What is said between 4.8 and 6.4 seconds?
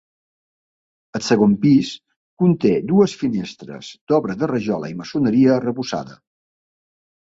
i maçoneria arrebossada.